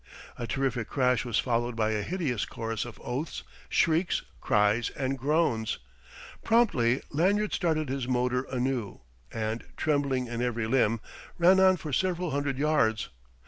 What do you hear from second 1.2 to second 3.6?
was followed by a hideous chorus of oaths,